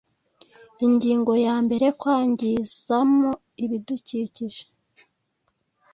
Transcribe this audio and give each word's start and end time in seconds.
ingingo 0.85 1.33
ya 1.45 1.55
mbere 1.65 1.85
kwangizam 1.99 3.11
ibidukikije 3.63 4.63